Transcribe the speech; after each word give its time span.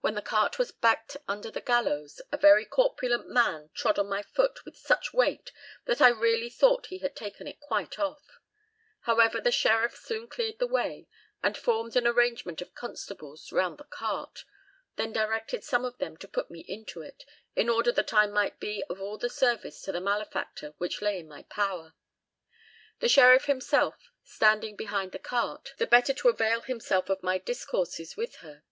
When 0.00 0.14
the 0.14 0.22
cart 0.22 0.58
was 0.58 0.72
backed 0.72 1.18
under 1.28 1.50
the 1.50 1.60
gallows, 1.60 2.22
a 2.32 2.38
very 2.38 2.64
corpulent 2.64 3.28
man 3.28 3.68
trod 3.74 3.98
on 3.98 4.08
my 4.08 4.22
foot 4.22 4.64
with 4.64 4.78
such 4.78 5.12
weight 5.12 5.52
that 5.84 6.00
I 6.00 6.08
really 6.08 6.48
thought 6.48 6.86
he 6.86 7.00
had 7.00 7.14
taken 7.14 7.46
it 7.46 7.60
quite 7.60 7.98
off; 7.98 8.40
however, 9.00 9.42
the 9.42 9.52
sheriff 9.52 9.94
soon 9.94 10.26
cleared 10.26 10.58
the 10.58 10.66
way, 10.66 11.06
and 11.42 11.54
formed 11.54 11.96
an 11.96 12.06
arrangement 12.06 12.62
of 12.62 12.74
constables 12.74 13.52
round 13.52 13.76
the 13.76 13.84
cart, 13.84 14.44
then 14.96 15.12
directed 15.12 15.62
some 15.62 15.84
of 15.84 15.98
them 15.98 16.16
to 16.16 16.26
put 16.28 16.50
me 16.50 16.60
into 16.60 17.02
it, 17.02 17.26
in 17.54 17.68
order 17.68 17.92
that 17.92 18.14
I 18.14 18.26
might 18.26 18.58
be 18.58 18.82
of 18.88 19.02
all 19.02 19.18
the 19.18 19.28
service 19.28 19.82
to 19.82 19.92
the 19.92 20.00
malefactor 20.00 20.72
which 20.78 21.02
lay 21.02 21.18
in 21.18 21.28
my 21.28 21.42
power; 21.42 21.92
the 23.00 23.08
sheriff 23.10 23.44
himself 23.44 24.08
standing 24.24 24.76
behind 24.76 25.12
the 25.12 25.18
cart, 25.18 25.74
the 25.76 25.86
better 25.86 26.14
to 26.14 26.30
avail 26.30 26.62
himself 26.62 27.10
of 27.10 27.22
my 27.22 27.36
discourses 27.36 28.16
with 28.16 28.36
her. 28.36 28.64